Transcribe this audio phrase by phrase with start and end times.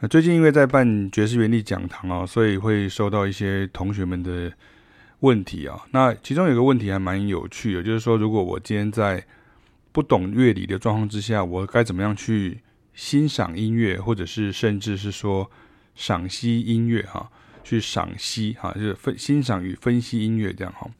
[0.00, 4.50] 呃，最近因为在办爵士原力讲堂哦，所以会收到一些同学们的
[5.18, 5.78] 问题啊。
[5.90, 9.22] 那其中有个问题还蛮有趣的，就是说，如果我今天在
[9.92, 12.60] 不懂乐理的状况之下，我该怎么样去
[12.94, 15.50] 欣赏音乐，或者是甚至是说
[15.94, 17.30] 赏析音乐哈？
[17.62, 20.90] 去赏析哈，就是分欣赏与分析音乐这样哈。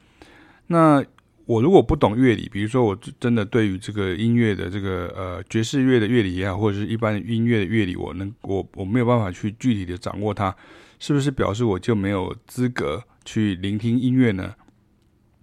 [0.66, 1.02] 那
[1.50, 10.54] 我如果不懂乐理，比如说我真的对于这个音乐的这个呃爵士乐的乐理也好，或者是一般音乐的乐理，我能我我没有办法去具体的掌握它，
[11.00, 14.54] 是不是表示我就没有资格去聆听音乐呢？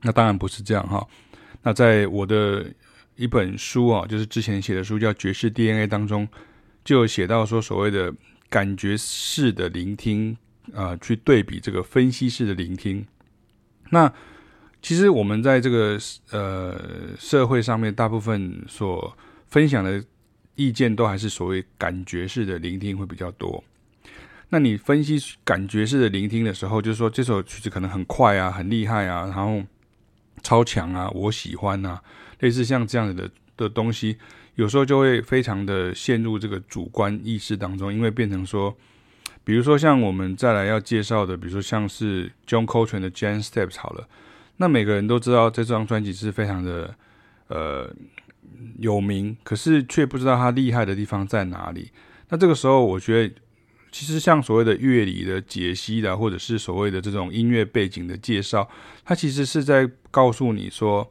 [0.04, 1.06] 那当然不是这样哈。
[1.64, 2.66] 那在我的
[3.18, 6.26] 一本书啊，就是之前写的书叫《爵士 DNA》当中，
[6.86, 8.14] 就有写到说所谓的
[8.48, 10.38] 感觉式的聆听
[10.74, 13.06] 啊，去对比这个分析式的聆听，
[13.90, 14.14] 那。
[14.88, 16.00] 其实我们在这个
[16.32, 16.80] 呃
[17.20, 19.18] 社会上面，大部分所
[19.50, 20.02] 分享的
[20.56, 23.62] 意见都还是所谓感觉式的聆听会比较多。
[24.48, 29.62] 那你分析感觉式的聆听的时候，就是说这首曲子可能很快啊，很厉害啊，然后
[30.42, 32.02] 超强啊，我喜欢啊，
[32.40, 34.18] 类似像这样子的的东西，
[34.56, 38.74] 有时候就会非常的陷入这个主观意识当中，因为变成说，
[39.44, 44.08] 比如说像我们再来要介绍的，比如说像是 John Coltrane 的 Jazz Steps 好了。
[44.58, 46.94] 那每个人都知道这张专辑是非常的
[47.48, 47.92] 呃
[48.80, 51.92] 有名，可是却不知道它厉害的地方在哪里。
[52.30, 53.36] 那这个时候，我觉得
[53.92, 58.70] 其实像所谓的乐理的解析的，或者是所谓的这种音乐背景的介绍，
[59.06, 61.10] 它其实是在告诉你说，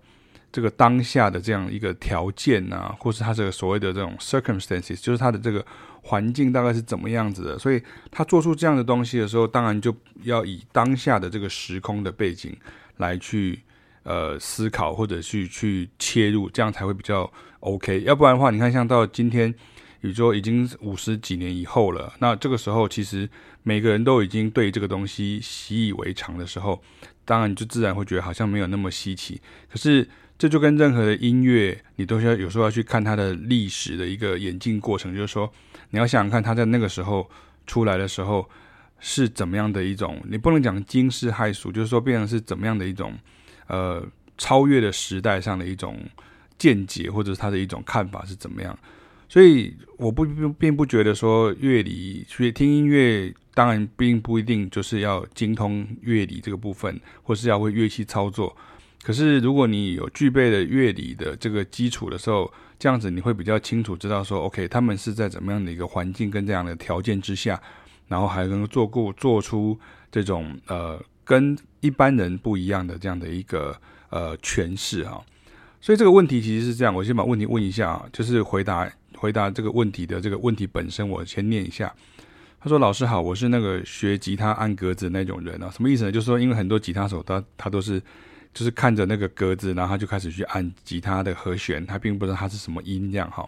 [0.57, 5.63] 这个当下的这样一个条件啊，或是他这个所谓的这种 circumstances，就是他的这个
[6.05, 7.59] 环境大概是怎么样子的。
[7.59, 12.57] 所以，他做出这样的东西的时候，当然就要以当下的这个时空的背景。
[12.99, 13.61] 来去
[14.05, 18.01] 呃思考或者去去切入，这样才会比较 OK。
[18.05, 19.55] 要不然的话，你看像到今天，
[20.01, 23.29] 宇宙已经五十几年以后了，那这个时候其实
[23.63, 26.83] 每个人都已经对这个东西习以为常的时候，
[27.27, 29.39] 当然就自然会觉得好像没有那么稀奇。
[29.71, 35.53] 可是这就跟任何的音乐，你都需要有时候要去看它的历史的一个演进过程，就是说
[35.91, 37.29] 你要想想看它在那个时候
[37.67, 38.49] 出来的时候。
[38.99, 40.23] 是怎么样的一种？
[40.27, 43.13] 你不能讲惊世骇俗，就是说变成是怎么样的一种，
[43.67, 44.03] 呃，
[44.39, 46.01] 超越的时代上的一种
[46.57, 48.77] 见解，或者是他的一种看法是怎么样？
[49.29, 50.25] 所以我不
[50.59, 58.57] 并不觉得说乐理，所以听音乐当然并不一定就是要精通乐理这个部分，或是要会乐器操作。
[59.07, 67.63] 可是如果你有具备了乐理的这个基础的时候，这样子你会比较清楚知道说，OK，他们是在怎么样的一个环境跟这样的条件之下。
[68.09, 69.79] 然后还能够做过做出
[70.11, 73.77] 这种呃跟一般人不一样的这样的一个
[74.11, 75.25] 呃诠释哈，
[75.81, 81.95] 所以这个问题其实是这样，我先把问题问一下啊，就是回答回答这个问题的这个问题本身，我先念一下。
[82.61, 86.11] 他说：“老师好，我是那个学吉他按格子那种人啊，什么意思呢？
[86.13, 88.01] 就是说，因为很多吉他手他他都是
[88.57, 93.47] 就是看着那个格子，然后他就开始去按吉他的和弦，他并不知道它是什么音这样哈。”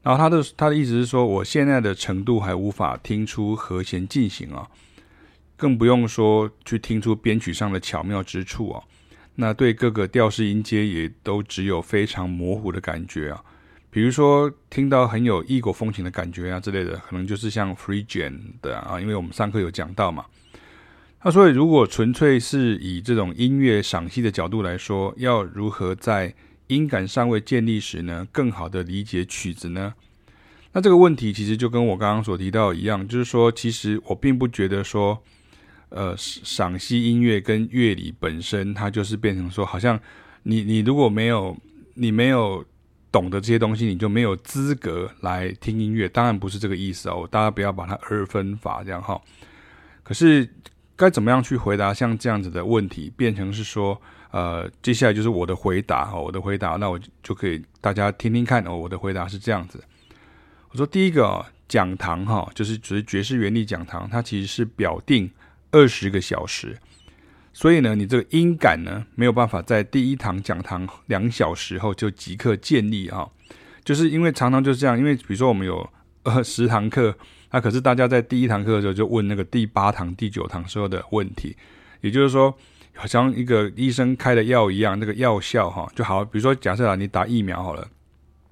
[0.00, 4.68] 然后他的他的意思是说，我现在的程度还无法听出和弦进行啊，
[5.56, 8.84] 更不用说去听出编曲上的巧妙之处啊。
[9.34, 13.42] 那对各个调式音阶也都只有非常模糊的感觉啊。
[13.90, 20.24] 比如说听到很有异国风情的感觉啊之类的，可能就是像 Phrygian 的啊，因为我们上课有讲到嘛。
[21.24, 26.34] 那所以，如果纯粹是以这种音乐赏析的角度来说，要如何在
[26.66, 29.94] 音感尚未建立时呢，更好的理解曲子呢？
[30.72, 35.22] 那这个问题其实就跟我刚刚所提到一样，就是说，其实我并不觉得说，
[35.90, 40.00] 呃，赏析音乐跟乐理本身，它就是变成说，好像
[40.42, 41.56] 你你如果没有
[41.94, 42.64] 你没有
[43.12, 46.08] 懂得这些东西，你就没有资格来听音乐。
[46.08, 49.20] 当然不是这个意思哦，大家不要把它二分法这样哈。
[50.02, 50.48] 可是
[50.96, 54.00] 该怎么样去回答像这样子的问题，变成是说？
[54.32, 58.74] 呃，接下来就是我的回答哈，我的回答，那我就可以大家听听看哦。
[58.74, 59.84] 我的回答是这样子，
[60.70, 65.30] 我说第一个，讲堂哈，就是只是爵士原理讲堂，它其实是表定
[65.70, 66.78] 二十个小时，
[67.52, 73.30] 所以呢，你这个音感呢没有办法在第一堂讲堂两小时后就即刻建立哈，
[73.84, 75.86] 就是因为常常就是这样，因为比如说我们有
[76.22, 77.14] 呃十堂课，
[77.52, 81.56] 那可是大家在第一堂课的时候就问那个第八堂、第九堂时候的问题，
[82.00, 82.52] 也就是说。
[82.94, 86.22] 好像一个医生开的药一样，那个药效哈就好。
[86.22, 87.88] 比如说，假设啊，你打疫苗好了，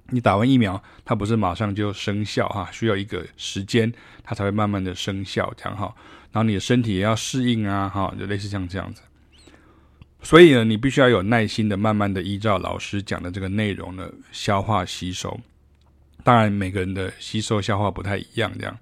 [0.09, 3.93] 你打完疫苗，它不是马上就生效哈，需要一个时间，
[4.23, 5.93] 它才会慢慢的生效这样哈。
[6.31, 9.03] 然后你的身体也要适应啊哈，就类似像这样子。
[10.23, 15.39] 所以呢，你必须要有耐心的，慢慢的依照老师讲的这个内容呢消化吸收。
[16.23, 18.75] 当然，每个人的吸收消化不太一样这样。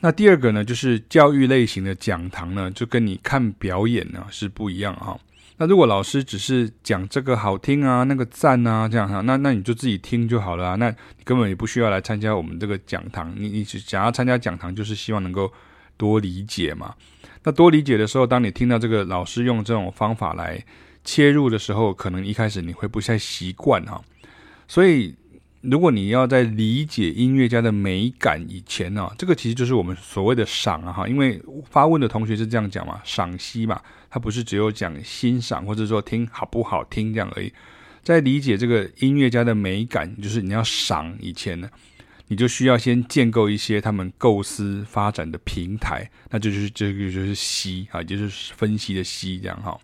[0.00, 5.18] 那第二个呢，就是教育类型的讲堂呢，就跟你看表演呢是不一样哈。
[5.56, 10.74] 那如果老师只是讲这个好听啊，那个赞啊，这样哈，那那你就自己听就好了啊。
[10.74, 13.34] 那你根本也不需要来参加我们这个讲堂。
[13.34, 15.50] 你你只想要参加讲堂，就是希望能够
[15.96, 16.94] 多理解嘛。
[17.42, 20.62] 那多理解的时候，当你听到这个老师用这种方法来
[21.04, 24.00] 切入的时候，可能一开始你会不太习惯哈。
[24.68, 25.16] 所以。
[25.62, 37.52] 如果你要在理解音乐家的美感以前呢，这个其实就是我们所谓的赏啊哈，因为发问的同学是这样讲嘛，赏析嘛，他不是只有讲欣赏或者说听好不好听这样而已。
[38.02, 41.68] 在理解这个音乐家的美感，就是你要赏以前呢，
[42.28, 49.76] 你就需要先建构一些他们构思发展的平台，那就就是这个就是析啊，就是分析的析这样哈。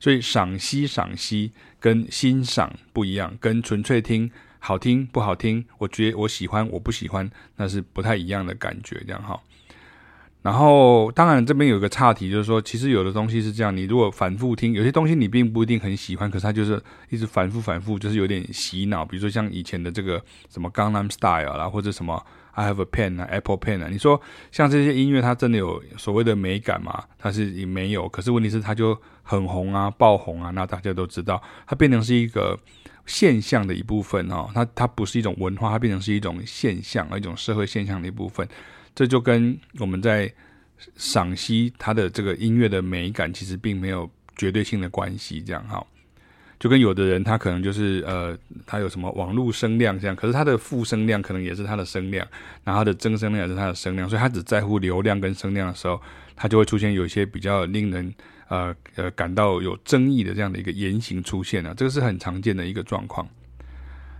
[0.00, 4.28] 所以赏析赏析跟欣赏不一样，跟纯粹听。
[4.60, 5.64] 好听不好听？
[5.78, 9.40] 我觉得我喜欢，我不喜欢，那是不太一样的感觉，这样哈。
[10.42, 19.04] 然后，当然这边有一个岔题，就是说，其实有的东西是这样，你如果反复听，有些东西你并不一定很喜欢，可是它就是一直反复反复，就是有点洗脑。
[19.04, 22.14] 比如说像以前的这个什么《Gangnam Style》啦，或者什么
[22.52, 24.18] 《I Have a Pen》啊，《Apple Pen》啊，你说
[24.50, 27.04] 像这些音乐，它真的有所谓的美感吗？
[27.18, 28.08] 它是也没有。
[28.08, 28.98] 可是问题是，它就
[29.30, 32.58] 很红啊，爆红啊，那大家都知道，它变成是一个。
[33.06, 38.46] 现象的一部分哦，它它不是一种文化，它变成是一种现象，一种社会现象的一部分。
[38.94, 40.32] 这就跟我们在
[40.94, 45.42] 赏析它的这个音乐的美感，其实并没有绝对性的关系。
[45.42, 45.84] 这样哈，
[46.60, 52.24] 就跟有的人他可能就是呃，他有什么网络声量这样，可是他的负声量可能也是他的声量，
[52.62, 56.00] 然后他的增声量也是他的声量，所以他只在乎流量跟声量的时候，
[56.40, 58.12] 它就会出现有一些比较令人。
[58.50, 63.24] 呃呃，感到有争议的这样的一个言行出现、啊，这个是很常见的一个状况。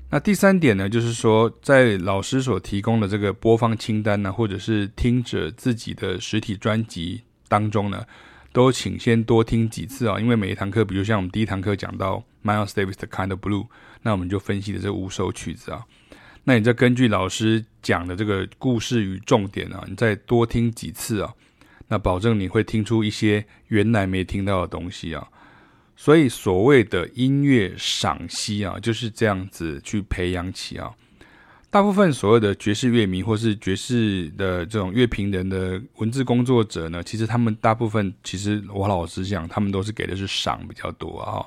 [0.08, 8.06] 那第三点呢，就是说，在老师所提供的这个播放清单呢，或者是听者自己的实体专辑当中呢，
[8.52, 13.66] 都请先多听几次啊，因为每一堂课，比如像我们第一堂课讲到 Miles Davis 的 Kind of Blue，
[14.02, 15.84] 那我们就分析的这五首曲子啊，
[16.44, 21.34] 那你再根据老师讲的这个故事与重点啊，你再多听几次啊。
[21.90, 25.28] 那保证你会听出一些原来没听到的东西啊，
[25.96, 30.90] 所以所谓的音乐赏析啊，就是这样子去培养起啊。
[31.68, 41.44] 大部分所谓的爵士乐迷或是爵士的这种乐评人的文字工作者呢，其实他们大部分其实我老实讲，他们都是给的是赏比较多啊。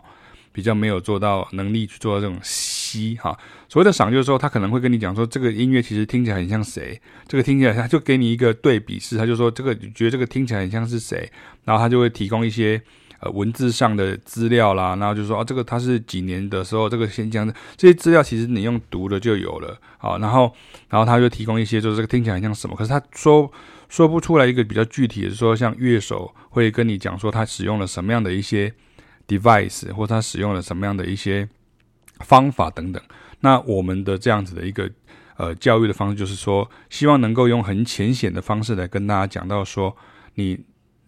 [0.54, 11.28] 比较没有做到能力去做到这种析哈，所谓的赏就是说，他可能会跟你讲说，这个音乐其实听起来很像谁，这个听起来他就给你一个对比式，他就说这个你觉得这个听起来很像是谁，
[11.66, 12.80] 然后他就会提供一些
[13.20, 20.54] 呃文字上的资料啦，然后就说啊这个他是几年的时候这个先讲的这些资料，其实你用读的就有了啊，然后
[20.88, 23.52] 然后他就提供一些就是这个听起来很像什么，可是他说
[23.90, 28.72] 说不出来一个比较具体的，说像乐手会跟你讲说他使用了什么样的一些。
[29.40, 31.48] Device 或他使用了什么样的一些
[32.20, 33.02] 方法等等，
[33.40, 34.90] 那我们的这样子的一个
[35.36, 39.96] 呃教育的方式，就是说，希望能够用很浅显的方式来跟大家讲到说，
[40.36, 40.58] 你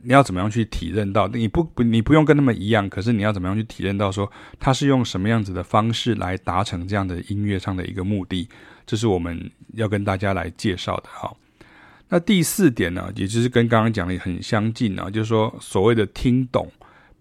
[0.01, 4.29] 你要怎么样去体认到，你不不你不用跟他们一样，可是你要怎么样去体认到说，
[4.59, 8.49] 他是用什么样子的方式来达成这样的音乐上的一个目的，
[8.85, 11.33] 这是我们要跟大家来介绍的哈。
[12.09, 16.69] 那第四点呢，也就是跟刚刚讲的很相近啊，就是说所谓的听懂。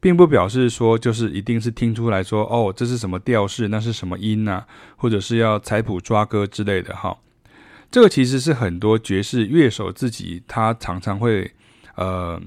[0.04, 4.66] 并不表示说就是一定是听出来说哦，这是什么调式，那是什么音啊，
[4.98, 7.16] 或者是要采谱抓歌之类的哈。
[7.90, 11.50] 这个其实是很多爵士乐手自己他常常会
[11.94, 12.38] 呃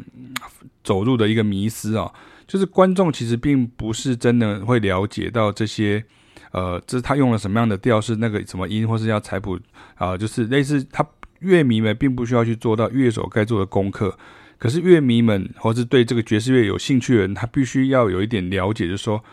[0.84, 2.14] 走入的一个迷思啊，
[2.46, 6.06] 就是观众其实并不是真的会了解到这些
[6.52, 9.58] 呃，这是他用了什么样的调式，那个什么音，或是要采谱
[9.96, 11.04] 啊，就是类似他
[11.40, 14.16] 乐迷们并不需要去做到乐手该做的功课。
[14.58, 19.24] 可是乐迷们，或是对这个爵士乐有兴趣的人，他必须要有一点了解，就是说，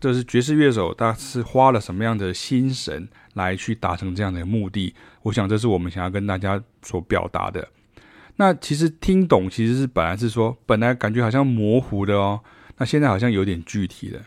[0.00, 4.92] 这是爵士乐手，他是花了什么样的心神来去达成这样的目的。
[5.22, 7.68] 我想，这是我们想要跟大家所表达的。
[8.36, 12.40] 那其实听懂，其实是本来是说，本来感觉好像模糊的哦，
[12.78, 14.20] 那现在好像有点具体的。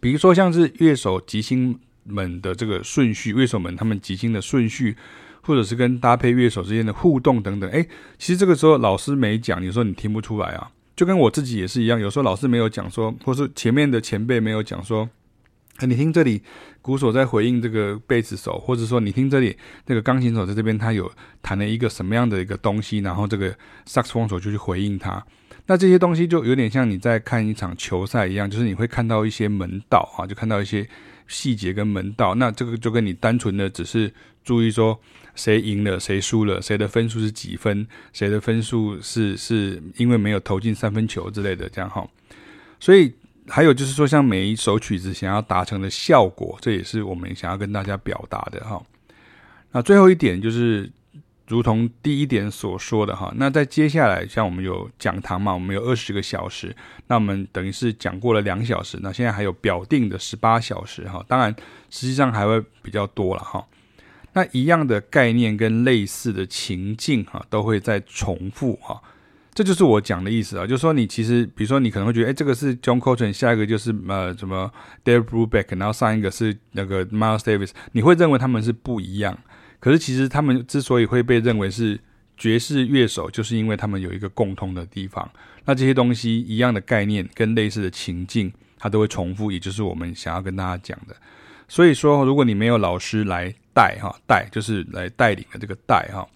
[0.00, 4.96] 比如说，像是乐手即兴们的这个顺序，乐手们他们即兴的顺序。
[5.46, 7.88] 或者是跟搭配乐手之间的互动等等，诶，
[8.18, 10.70] 其实这个时候老师没讲，有时候你听不出来啊。
[10.96, 15.08] 就跟我自己也是一样，有时候老师没有讲说，或是前面的前辈没有讲说，
[15.80, 16.42] 你听这里
[16.80, 21.12] 鼓手在回应这个贝斯手，或者说你听这里那个钢琴手在这边他有
[21.42, 25.22] 弹了一个什么样的一个东西，然后这个萨克斯风手就去回应他。
[25.66, 30.88] 那这些东西就有点像你在看一场球赛一样，就是你会看到一些门道啊，就看到一些
[31.26, 32.34] 细节跟门道。
[32.34, 34.12] 那这个就跟你单纯的只是
[34.44, 34.98] 注意说
[35.34, 42.06] 谁赢了，谁输了，谁的分数是几分，谁的分数是是因为没有投进三分球之类的这样哈。
[42.78, 43.12] 所以
[43.48, 48.82] 还有就是说，像每一首曲子想要达成的效果，这也是我们想要跟大家表达的哈。
[49.72, 50.90] 那最后一点就是。
[51.48, 56.74] 如同第一点所说的哈，那在接下来，像我们有讲堂嘛，我们有二十个小时，
[57.06, 61.54] 那我们等于是讲过了两小时，那现在还有表定的十八小时哈，当然
[61.88, 63.64] 实际上还会比较多了哈。
[64.32, 69.00] 那一样的概念跟类似的情境哈，都会再重复哈，
[69.54, 74.70] 这就是我讲的意思啊，就是说你其实，比如说你可能会觉得，哎，这个是 John Coltrane，下一个就是呃什么
[75.04, 79.38] Dave Brubeck，然后上一个是那个 Miles Davis，你会认为他们是不一样。
[79.78, 81.98] 可是，其实他们之所以会被认为是
[82.36, 85.30] 爵士乐手，就是因为他们有一个共通的地方。
[85.64, 91.16] 那这些东西一样的概念跟类似的情境，它都会重复，也就是我们想要跟大家讲的。
[91.68, 96.26] 所以说，如果你没有老师来带哈，带就是来带领的这个带哈。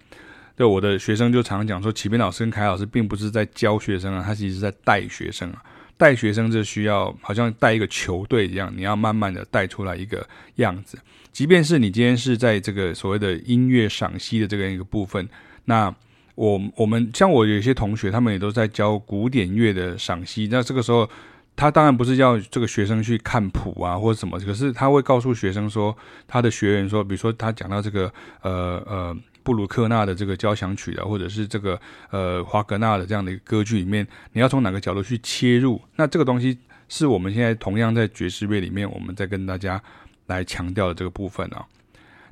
[0.57, 5.63] 对我的学生就常常讲说，启斌老师跟凯老师并不是在教学生啊，他其实是在带学生啊。
[6.01, 10.99] 带学生就需要好像带一个球队一样，你要慢慢的带出来一个样子。
[11.31, 15.29] 即便是你今天是在这个所谓的音乐赏析的这个一个部分，
[15.67, 15.95] 那
[16.37, 20.49] 我我们像我有一些同学，他们也都在教古典乐的赏析。
[20.51, 21.07] 那这个时候，
[21.55, 25.95] 他当然不是要这个学生去看谱啊或者什么，可是他会告诉学生说，
[26.27, 29.17] 他的学员说，比如说他讲到这个呃呃。
[29.43, 31.81] 布鲁克纳的这个交响曲啊，或者是这个
[32.11, 35.81] 呃华格纳的这样的一个歌剧里面，你要从哪个角度去切入？
[35.97, 39.83] 那这个东西是我们现在同样在爵士乐里面，我们在跟大家
[40.27, 41.65] 来强调的这个部分啊。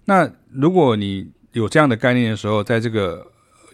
[0.04, 3.26] 那如果你有这样的概念的时候，在这个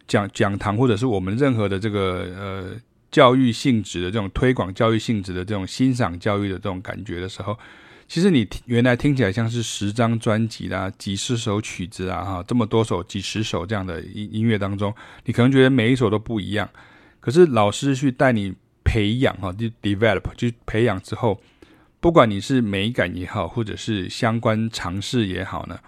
[0.07, 2.77] 讲讲堂或者是我们任何的这个呃
[3.11, 7.59] 教育性质的这种推广教育性质的这种欣赏教育的这种感觉的时候。
[8.07, 14.95] 其实你原来听起来像是十张专辑啦、几十首曲子啊，哈，这么多首、几十首这样的音音乐当中，
[15.25, 16.69] 你可能觉得每一首都不一样。
[17.21, 21.41] 可是老师去带你培养哈，就 develop 就培养之后，
[21.99, 25.79] 不管你是美感也好，或者是相关尝试也好呢，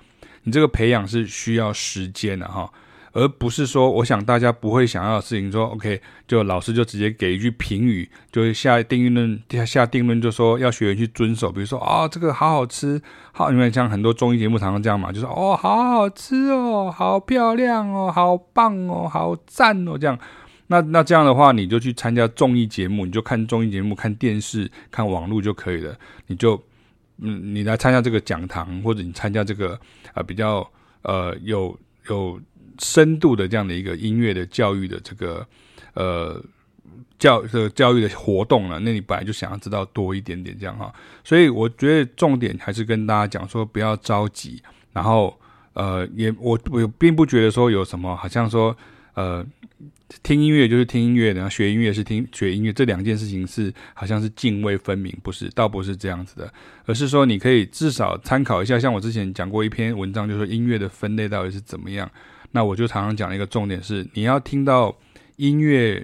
[0.43, 2.73] 你这个培养是需要时间的哈。
[3.17, 11.51] 而不是说，我想大家不会想要的事情，说 OK，就老师就直接给一句评语，就下定论，下下定论，就说要学员去遵守。
[11.51, 13.01] 比如说啊、哦，这个好好吃，
[13.33, 20.19] 好，因为像很多综艺节目常常这样嘛，就说哦，好好吃哦，好漂亮哦，好棒哦，好赞哦，这样。
[20.67, 25.97] 那那这样的话，你就去参加综艺节目，你就看综艺节目，看电视，看网络就可以了。
[26.27, 26.63] 你就
[27.23, 29.81] 嗯，你来参加这个讲堂，或者你参加这个
[30.13, 30.71] 啊、比较
[31.01, 31.75] 呃有
[32.11, 32.39] 有。
[32.79, 35.47] 深度的这样的一个音乐的教育的这个
[35.95, 36.43] 呃
[37.19, 40.93] 教这个教育的活动了，那你本来就想要知道多一点点这样哈，
[41.25, 45.39] 所以我觉得重点还是跟大家讲说不要着急，然后
[45.73, 48.77] 呃也我我并不觉得说有什么好像说
[49.15, 49.45] 呃
[50.23, 56.53] 听音乐就是听音乐，然后学音乐是听学音乐，这两件事情是好像是泾渭分明，不是，倒不是这样子的，
[56.85, 62.09] 而是说你可以至少参考一下，像我之前讲过一篇文章，就是说音乐的分类到底是怎么样。
[62.57, 64.97] 那我就常常讲一个重点是，你要听到
[65.37, 66.03] 音乐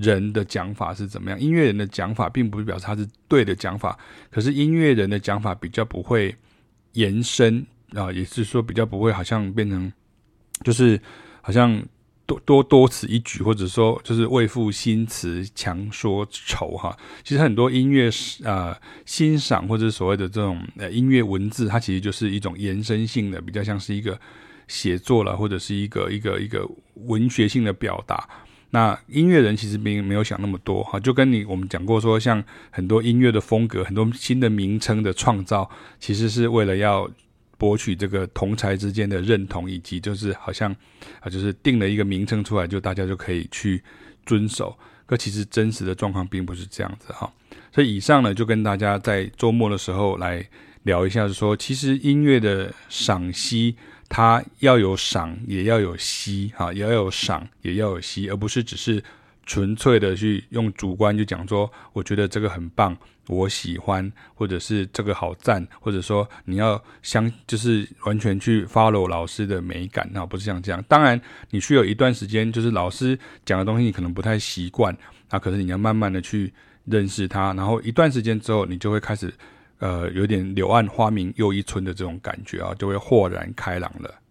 [0.00, 1.38] 人的讲法是怎么样。
[1.38, 3.96] 音乐人的讲法并不是表示他是对的讲法，
[4.28, 6.34] 可是音乐人的讲法比较不会
[6.94, 9.92] 延伸啊，也是说比较不会好像变成
[10.64, 11.00] 就是
[11.40, 11.80] 好像
[12.26, 16.98] 多多多此一举，或者说就是为赋新词强说愁哈。
[17.22, 18.08] 其实很多音乐
[18.44, 24.18] 啊、呃、欣赏或者所谓的这种呃音乐文字，它其实就是一种延伸性的，比较像是一个。
[24.72, 28.26] 写作了，或者是一个一个一个文学性的表达。
[28.70, 37.06] 那音乐人其实并没有想那么多哈，就跟你我们讲过说，像很多音乐的风格，很多新的名称的创造，其实是为了要
[37.58, 40.74] 博取这个同才之间的认同，以及就是好像
[41.20, 43.82] 啊，就是定了一个名称出来，就大家就可以去
[44.24, 44.74] 遵守。
[45.04, 47.30] 可其实真实的状况并不是这样子哈。
[47.74, 50.42] 所以以上呢，就跟大家在周末的时候来
[50.84, 53.76] 聊一下，是说其实音乐的赏析。
[54.14, 59.02] 它要有赏，也要有析，哈，也要有赏，也要有析，而不是只是
[59.46, 62.94] 纯粹的去用主观就讲说，我觉得这个很棒，
[63.26, 70.84] 我喜欢，或者是这个好赞，或者说你要相，就是完全去 follow 老师的美感，那不是像这样。
[70.86, 74.94] 当然，你需要一段时间，就是老师讲的东西你可能不太习惯，
[75.30, 76.52] 那可是你要慢慢的去
[76.84, 79.32] 认识它，然后一段时间之后，你就会开始。
[79.82, 84.21] 呃，有点柳暗花明又一村的这种感觉啊，就会豁然开朗了。